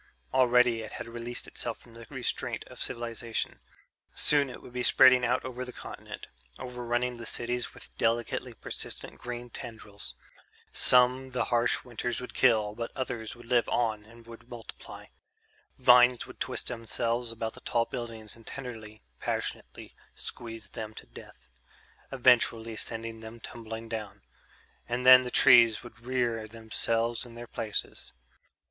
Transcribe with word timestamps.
Already 0.33 0.81
it 0.81 0.93
had 0.93 1.07
released 1.07 1.45
itself 1.47 1.77
from 1.77 1.93
the 1.93 2.07
restraint 2.09 2.63
of 2.65 2.79
cultivation; 2.83 3.59
soon 4.15 4.49
it 4.49 4.59
would 4.59 4.73
be 4.73 4.81
spreading 4.81 5.23
out 5.23 5.45
over 5.45 5.63
the 5.63 5.71
continent, 5.71 6.25
overrunning 6.57 7.17
the 7.17 7.25
cities 7.27 7.75
with 7.75 7.95
delicately 7.99 8.55
persistent 8.55 9.19
green 9.19 9.51
tendrils. 9.51 10.15
Some 10.73 11.29
the 11.33 11.43
harsh 11.53 11.83
winters 11.83 12.19
would 12.19 12.33
kill, 12.33 12.73
but 12.73 12.91
others 12.95 13.35
would 13.35 13.45
live 13.45 13.69
on 13.69 14.03
and 14.03 14.25
would 14.25 14.49
multiply. 14.49 15.05
Vines 15.77 16.25
would 16.25 16.39
twist 16.39 16.65
themselves 16.69 17.31
about 17.31 17.53
the 17.53 17.61
tall 17.61 17.85
buildings 17.85 18.35
and 18.35 18.47
tenderly, 18.47 19.03
passionately 19.19 19.93
squeeze 20.15 20.69
them 20.69 20.95
to 20.95 21.05
death... 21.05 21.47
eventually 22.11 22.75
send 22.75 23.21
them 23.21 23.39
tumbling 23.39 23.87
down. 23.87 24.23
And 24.89 25.05
then 25.05 25.21
the 25.21 25.29
trees 25.29 25.83
would 25.83 25.99
rear 26.07 26.47
themselves 26.47 27.23
in 27.23 27.35
their 27.35 27.45
places. 27.45 28.13